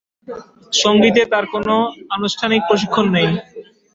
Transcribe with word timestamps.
সঙ্গীতে 0.73 1.21
তার 1.31 1.45
কোন 1.53 1.67
আনুষ্ঠানিক 2.15 2.61
প্রশিক্ষণ 2.69 3.05
নেই। 3.15 3.29